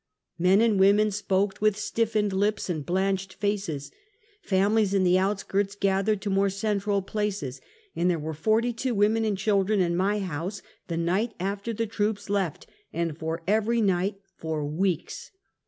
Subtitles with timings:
[0.39, 3.91] Men and women sj)oke with stiffened lips and blanched faces.
[4.41, 7.61] Families in the outskirts gathered to more central places,
[7.95, 11.85] and there were forty two women and children in my house the night after the
[11.85, 15.29] troops left, and for every night for weeks.